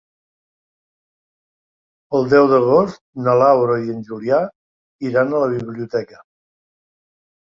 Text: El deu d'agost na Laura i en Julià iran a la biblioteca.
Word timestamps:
El 2.19 2.25
deu 2.31 2.47
d'agost 2.53 2.97
na 3.27 3.35
Laura 3.41 3.75
i 3.83 3.93
en 3.95 4.01
Julià 4.09 4.39
iran 5.11 5.35
a 5.35 5.43
la 5.43 5.51
biblioteca. 5.55 6.21